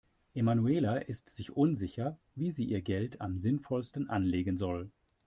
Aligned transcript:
Emanuela 0.33 0.95
ist 0.97 1.29
sich 1.29 1.55
unsicher, 1.55 2.17
wie 2.33 2.49
sie 2.49 2.65
ihr 2.65 2.81
Geld 2.81 3.21
am 3.21 3.37
sinnvollsten 3.37 4.09
anlegen 4.09 4.57
soll. 4.57 4.89